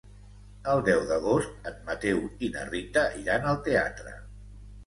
El 0.71 0.79
deu 0.87 1.03
d'agost 1.11 1.69
en 1.71 1.77
Mateu 1.89 2.23
i 2.47 2.49
na 2.57 2.65
Rita 2.73 3.07
iran 3.27 3.47
al 3.53 3.61
teatre. 3.69 4.19